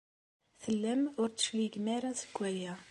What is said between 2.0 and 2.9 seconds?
seg waya.